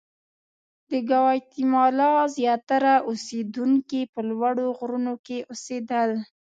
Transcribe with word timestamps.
د 0.91 0.93
ګواتیمالا 1.09 2.11
زیاتره 2.37 2.93
اوسېدونکي 3.09 4.01
په 4.13 4.19
لوړو 4.29 4.67
غرونو 4.77 5.13
کې 5.25 5.37
اوسېدل. 5.51 6.11